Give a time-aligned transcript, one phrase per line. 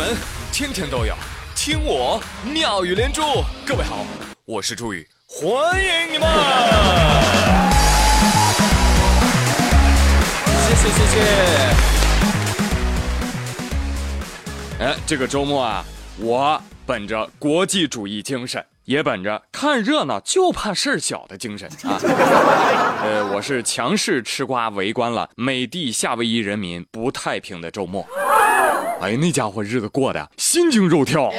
[0.00, 0.16] 闻
[0.50, 1.14] 天天都有，
[1.54, 3.20] 听我妙语连珠。
[3.66, 3.98] 各位好，
[4.46, 6.26] 我是朱宇，欢迎你们！
[10.62, 11.20] 谢谢谢谢。
[14.82, 15.84] 哎，这个周末啊，
[16.16, 18.64] 我本着国际主义精神。
[18.86, 21.94] 也本着看热闹就怕事儿小的精神啊，
[23.04, 28.04] 呃，我是强势吃瓜围观了美帝夏威夷人民不太平的周末。
[29.00, 31.32] 哎，那家伙日子过得心惊肉跳，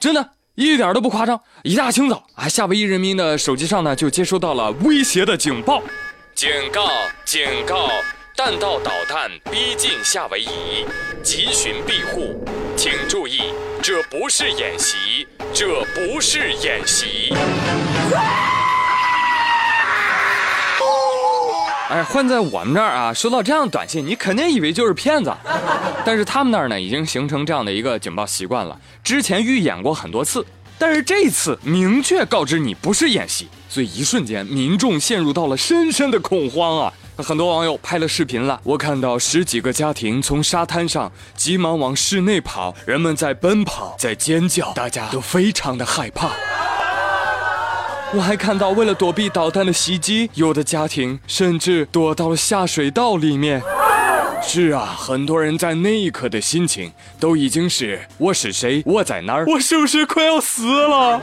[0.00, 1.38] 真的，一点都不夸张。
[1.62, 5.82] 一大清早啊，夏威夷人民的手机上呢就接收到了威胁的警报，
[6.34, 6.88] 警告，
[7.26, 7.90] 警告。
[8.36, 10.84] 弹道导弹逼近夏威夷，
[11.22, 12.44] 急寻庇护，
[12.76, 13.42] 请注意，
[13.80, 17.32] 这不是演习，这不是演习。
[21.90, 25.32] 哎，换在我们这儿啊，收到这样的短信，你肯定以为就是骗子，
[26.04, 30.44] 但是他们那儿呢，已经形成这样的一个警报习惯了，之前预演过很多次，
[30.78, 36.92] 但是这次明确告知你不是演习，所以一瞬间民众陷入到了深深的恐慌啊。
[37.18, 46.32] 很多网友拍了视频了，我看到十几个家庭从沙滩上急忙往室内跑，人们在奔跑，在尖叫，大家都非常的害怕。
[48.16, 53.60] 我还看到为了躲避导弹的袭击，有的家庭甚至躲到了下水道里面。
[54.40, 58.82] 是啊，很多人在那一刻的心情都已经是：我是谁？
[58.86, 59.44] 我在哪儿？
[59.46, 61.20] 我是不是快要死了？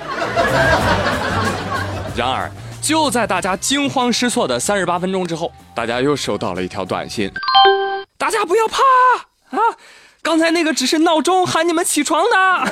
[2.15, 2.51] 然而。
[2.81, 7.31] 就在大家惊慌失措的三十八分钟之后，大家又收到了一条短信
[8.17, 8.81] ：“大家不要怕
[9.55, 9.61] 啊，
[10.23, 12.71] 刚才那个只是闹钟喊你们起床的。”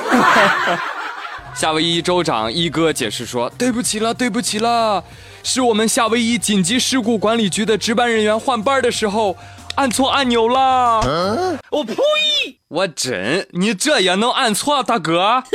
[1.56, 5.04] 夏威夷州长一哥解释说：“对不起了，对不起了，
[5.44, 9.36] 是我们夏威夷紧急事故管理局的值班人员换班的时候
[9.76, 11.02] 按错按钮了。”
[11.72, 11.96] 我呸！
[12.70, 15.44] 我真，你这也能按错，大哥？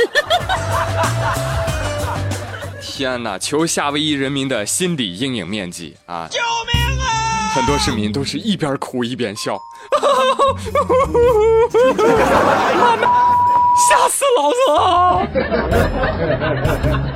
[2.81, 3.37] 天哪！
[3.39, 6.27] 求夏威夷人民的心理阴影面积啊！
[6.31, 6.39] 救
[6.73, 7.51] 命啊！
[7.53, 9.59] 很多市民都是一边哭一边笑，
[13.75, 15.27] 吓死老子了！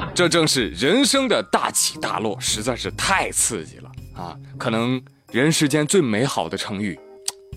[0.13, 4.35] 这正是人生的大起大落，实在是太刺激了啊！
[4.57, 6.99] 可能人世间最美好的成语，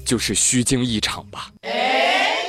[0.05, 1.49] 就是虚惊一场吧。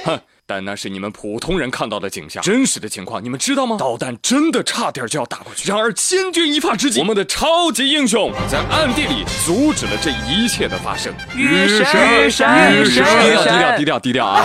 [0.05, 0.19] 哼。
[0.45, 3.77] 但那是你们普通人看到的景象，真实的情况你们知道吗？
[3.79, 11.13] 导弹真的差点就要打过去，然而千钧一发之际，我们的超级英雄在暗地里阻止了这一切的发生。
[11.33, 14.43] 雨神，雨神，雨神，低调，低调，低调，低调啊！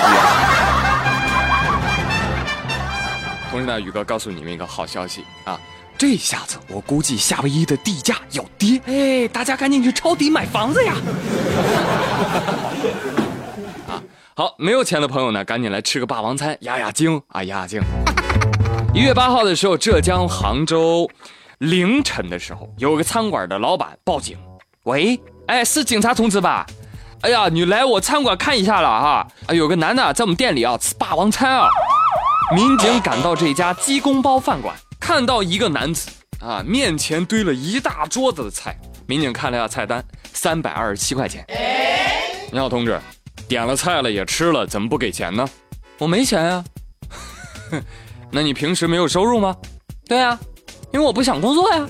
[3.59, 5.59] 同时呢，宇哥告诉你们一个好消息啊，
[5.97, 10.95] 这下子我估计夏威夷的地价要跌，哎，大家赶紧去抄底买房子呀！
[13.89, 13.99] 啊
[14.37, 17.83] 好，没有钱的朋友呢，赶紧来吃个霸王餐压压惊啊，压压惊。
[18.95, 21.11] 一月八号的时候，浙江杭州
[21.59, 24.39] 凌晨的时候，有个餐馆的老板报警，
[24.85, 26.65] 喂，哎，是警察同志吧？
[27.23, 31.69] 哎呀，你来我餐馆看一下了哈，啊，有个男的在我们店里啊吃霸王餐啊。
[32.51, 36.09] 民警赶到这家鸡公煲饭馆，看到一个男子
[36.41, 38.75] 啊，面前堆了一大桌子的菜，
[39.07, 41.45] 民警看了下菜单，三百二十七块钱。
[42.51, 42.99] 你好，同志。
[43.47, 45.47] 点了菜了也吃了，怎么不给钱呢？
[45.99, 46.65] 我没钱呀。
[48.33, 49.55] 那你平时没有收入吗？
[50.07, 50.39] 对呀，
[50.91, 51.87] 因为我不想工作呀。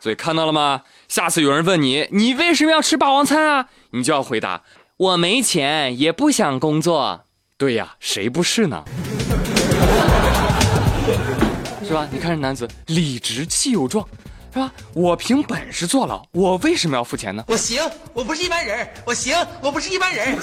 [0.00, 0.80] 所以看到了吗？
[1.08, 3.66] 下次有人问你，你为什么要吃霸王餐啊？
[3.90, 4.62] 你就要回答：
[4.96, 7.24] 我没钱，也不想工作。
[7.62, 8.82] 对呀，谁不是呢？
[11.86, 12.08] 是吧？
[12.10, 14.04] 你看这男子理直气又壮。
[14.52, 14.68] 是吧？
[14.94, 17.44] 我凭本事坐牢，我为什么要付钱呢？
[17.46, 17.80] 我行，
[18.12, 18.84] 我不是一般人。
[19.04, 20.36] 我行，我不是一般人。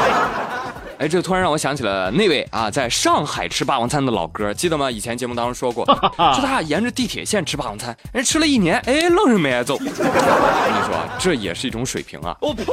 [0.98, 4.90] 哎，这突然让我想起了那位啊，在上海吃霸王餐的老哥，记得吗？
[4.90, 5.84] 以前节目当中说过，
[6.16, 9.74] 说他沿着地铁线吃霸王餐，人吃了一年，哎，愣是没挨揍。
[9.74, 12.34] 我跟你说，这也是一种水平啊！
[12.40, 12.64] 我呸！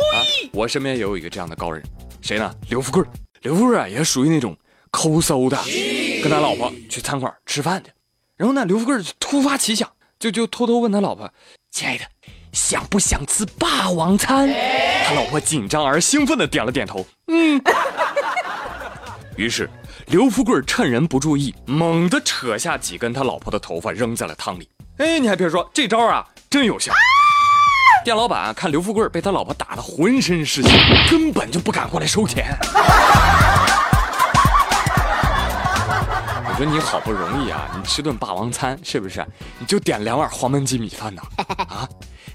[0.53, 1.83] 我身边也有一个这样的高人，
[2.21, 2.50] 谁呢？
[2.69, 3.03] 刘富贵。
[3.44, 4.57] 刘富贵啊，也属于那种
[4.90, 5.57] 抠搜的，
[6.22, 7.92] 跟他老婆去餐馆吃饭去，
[8.36, 9.88] 然后呢，刘富贵突发奇想。
[10.19, 11.30] 就就偷偷问他老婆
[11.69, 12.06] ：“亲爱的，
[12.54, 14.48] 想不想吃霸王餐？”
[15.06, 17.06] 他老婆紧张而兴奋的点了点头。
[17.28, 17.62] 嗯。
[19.36, 19.69] 于是，
[20.07, 24.69] 刘富贵趁人不注意，猛地扯下几根他老婆的头发扔在了汤里。
[24.95, 26.94] 哎，你还别说，这招啊真有效。
[28.03, 30.69] 店老板看刘富贵被他老婆打得浑身是血，
[31.09, 32.45] 根本就不敢过来收钱。
[36.45, 39.25] 我说你好不容易啊，你吃顿霸王餐是不是？
[39.57, 41.21] 你就点两碗黄焖鸡米饭呢？
[41.57, 41.88] 啊，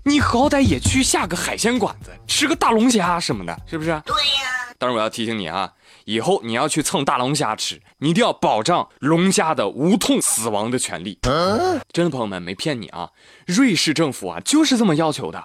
[0.03, 3.91] 你好歹也去下个海鲜馆子吃个大龙虾什么的，是不是？
[4.07, 4.49] 对呀。
[4.81, 5.71] 但是我要提醒你啊，
[6.05, 11.19] 以后你要去蹭大龙虾吃，你一定要保障龙虾的无痛死亡的权利。
[11.93, 13.11] 真的，朋友们没骗你啊，
[13.47, 15.45] 瑞士政府啊就是这么要求的。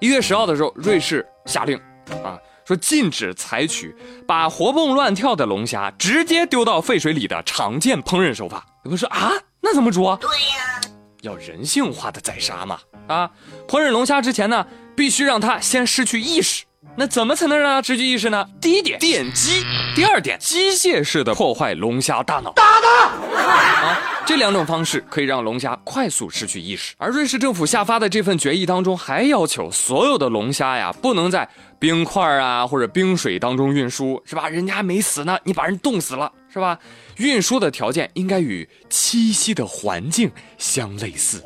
[0.00, 1.76] 一月十号的时候，瑞士下令
[2.22, 3.94] 啊，说禁止采取
[4.26, 8.66] 把活蹦乱跳的龙虾直接丢到沸水里的常见烹饪手法。
[8.84, 10.18] 有朋友说啊，那怎么煮啊？
[10.20, 10.80] 对呀，
[11.22, 12.78] 要人性化的宰杀嘛。
[13.06, 13.30] 啊，
[13.66, 16.64] 烹饪龙虾之前呢，必须让它先失去意识。
[16.96, 18.46] 那怎么才能让它失去意识呢？
[18.60, 19.64] 第一点，电击；
[19.96, 22.52] 第二点，机械式的破坏龙虾大脑。
[22.52, 23.06] 打他！
[23.36, 26.94] 啊，这两种方式可以让龙虾快速失去意识。
[26.96, 31.48] 而瑞士政府下发的这份决议当中，还要求所有的龙虾呀，不能在
[31.80, 34.48] 冰块啊或者冰水当中运输，是吧？
[34.48, 36.78] 人家还没死呢，你把人冻死了，是吧？
[37.16, 41.42] 运输的条件应该与栖息的环境相类似。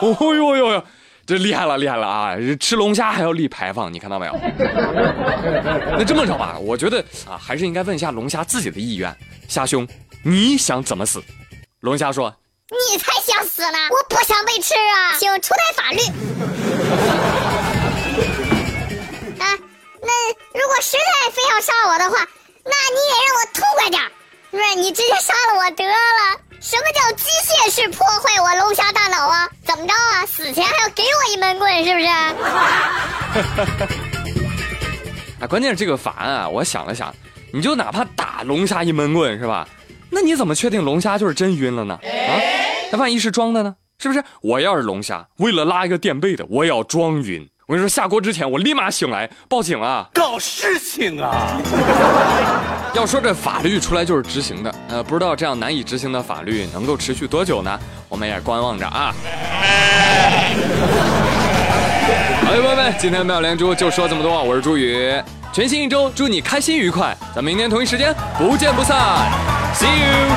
[0.00, 0.84] 哦呦呦呦！
[1.24, 2.34] 这厉害了，厉害了啊！
[2.58, 4.32] 吃龙虾还要立牌坊，你看到没有？
[5.96, 6.98] 那这么着吧，我觉得
[7.28, 9.16] 啊，还是应该问一下龙虾自己的意愿。
[9.48, 9.86] 虾兄，
[10.24, 11.22] 你想怎么死？
[11.80, 12.34] 龙虾说
[12.70, 13.78] ：“你才想死呢！
[13.90, 15.16] 我不想被吃啊！
[15.18, 16.00] 请出台法律。
[19.38, 19.46] 啊，
[20.00, 20.10] 那
[20.60, 22.26] 如果实在非要杀我的话，
[22.64, 24.00] 那你也让我痛快点
[24.50, 25.94] 不是你直接杀了我得了。
[26.60, 29.50] 什么叫机械式破坏我龙虾大脑啊？
[29.82, 30.24] 怎么着啊？
[30.26, 32.06] 死前还要给我一闷棍是不是？
[35.40, 37.12] 啊， 关键是这个法案啊，我想了想，
[37.52, 39.66] 你就哪怕打龙虾一闷棍是吧？
[40.08, 41.94] 那你怎么确定龙虾就是真晕了呢？
[41.94, 42.38] 啊，
[42.92, 43.74] 那万一是装的呢？
[43.98, 44.22] 是不是？
[44.40, 47.48] 我要是龙虾，为了拉一个垫背的，我也要装晕。
[47.66, 50.08] 我跟你说，下锅之前我立马醒来报警啊！
[50.12, 51.60] 搞事情啊！
[52.92, 57.78] 要说这法律出来就是执行的，呃，不知道这样难以执行的法律能够持续多久呢？
[58.08, 59.14] 我们也观望着啊。
[62.44, 65.14] 好，朋友们，今天妙连珠就说这么多，我是朱宇，
[65.52, 68.98] 全新一周祝你开心愉快，咱们明天同一时间不见不散
[69.74, 70.36] ，See you。